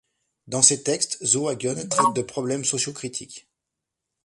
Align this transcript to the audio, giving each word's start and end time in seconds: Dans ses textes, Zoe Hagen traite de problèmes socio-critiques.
Dans 0.47 0.63
ses 0.63 0.81
textes, 0.81 1.23
Zoe 1.23 1.47
Hagen 1.51 1.87
traite 1.87 2.15
de 2.15 2.23
problèmes 2.23 2.65
socio-critiques. 2.65 3.47